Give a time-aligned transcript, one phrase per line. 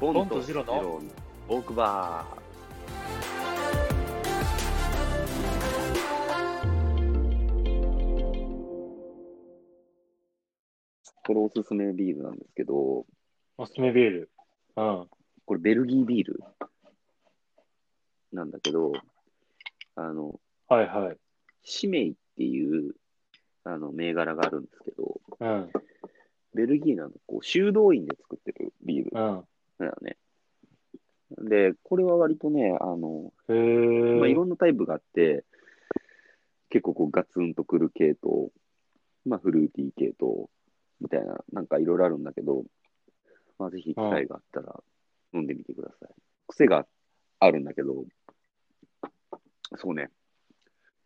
[0.00, 0.82] ボボンとジローの？
[0.82, 1.02] の
[1.46, 2.40] オークバー。
[11.26, 13.04] これおすすめビールなんですけど、
[13.58, 14.30] おすすめビール。
[14.76, 15.06] うん。
[15.44, 16.40] これベルギービール
[18.32, 18.92] なんだけど、
[19.96, 21.16] あの、はいはい。
[21.62, 22.94] シメイっていう
[23.64, 25.70] あの銘柄があるんですけど、うん。
[26.54, 29.44] ベルギーなのこう修道院で作ってるビールうん。
[29.80, 30.16] だよね。
[31.38, 33.32] で、これは割とね、あの。
[34.18, 35.44] まあ、いろんなタイプがあって、
[36.68, 38.50] 結構こうガツンとくる系と、
[39.24, 40.50] まあ、フルーティー系と、
[41.00, 42.64] みたいな、なんかいろいろあるんだけど、
[43.58, 44.82] まあ、ぜひ機会があったら
[45.34, 46.14] 飲んでみてください。
[46.48, 46.86] 癖が
[47.38, 48.04] あるんだけど、
[49.76, 50.10] そうね、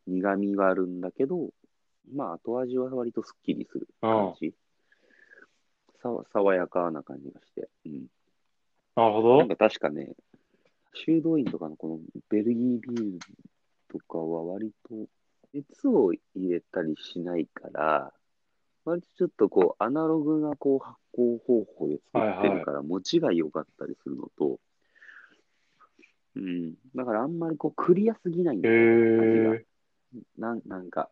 [0.07, 1.51] 苦味があるんだけど、
[2.13, 4.55] まあ、後味は割とすっきりする感じ。
[6.03, 7.69] さ爽やかな感じがして。
[7.87, 8.07] うん。
[8.97, 9.49] なるほどなん。
[9.49, 10.15] か確かね、
[10.95, 11.99] 修道院とかのこの
[12.31, 13.19] ベルギービール
[13.89, 14.95] とかは割と
[15.53, 18.13] 熱を入れたりしないから、
[18.85, 24.61] 割とちょっとこうアナログなこう発酵方法で作ってるから、持ちが良かったりするのと、
[26.37, 28.75] うん、だからあんまりこうクリアすぎないんだへよ、
[29.17, 29.41] 味え。
[29.41, 29.59] が。
[30.39, 31.11] なんなんか、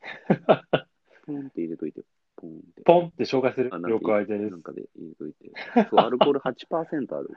[1.26, 2.02] ポンって入れといて、
[2.40, 2.82] ポンって。
[2.84, 3.68] ポンって紹介する？
[3.74, 4.62] あなんか了解ですなん。
[4.62, 5.50] かで入れといて。
[5.90, 7.30] そう、アルコール8%ある。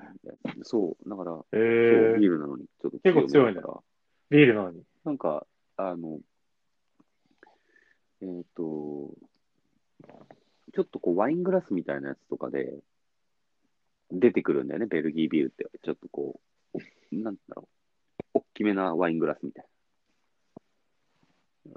[0.63, 2.27] そう、だから、えビ。
[2.27, 3.83] ールなのにちょっと結構強いねめだ。
[4.29, 4.83] ビールなのに。
[5.03, 5.45] なんか、
[5.77, 6.19] あの、
[8.21, 9.09] えっ、と、
[10.73, 12.79] ちょっとこうワイングラスみたいなやつとかで
[14.11, 15.65] 出てくるんだよね、ベルギービールって。
[15.83, 16.39] ちょっとこ
[16.73, 17.67] う、おなんだろ
[18.35, 19.65] う、大きめなワイングラスみたい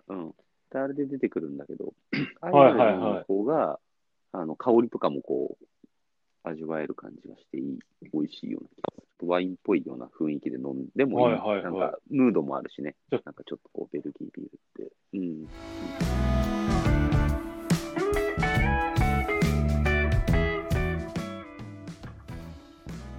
[0.08, 0.14] な。
[0.14, 0.34] うん。
[0.70, 1.94] であれで出てくるんだけど、
[2.44, 3.78] ああいうのの方が、
[4.32, 5.64] あの香りとかもこう、
[6.42, 7.78] 味わえる感じがしていい、
[8.12, 9.28] 美味しいような気がする。
[9.28, 11.26] ワインっぽいような雰囲気で飲んでもいい。
[11.26, 12.96] はいはいはいなんか、ムードもあるしね。
[13.10, 14.92] ちょなんかちょっとこう、ベルギービールって。
[15.14, 15.48] うん。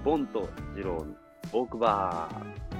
[0.04, 1.14] ボンとジローの
[1.52, 2.75] オークバー。